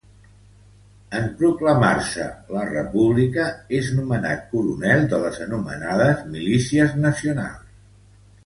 En 1.17 1.27
proclamar-se 1.41 2.25
la 2.55 2.63
República, 2.71 3.45
és 3.81 3.91
nomenat 3.99 4.49
coronel 4.55 5.07
de 5.15 5.23
les 5.27 5.39
anomenades 5.49 6.25
Milícies 6.35 7.01
Nacionals. 7.09 7.85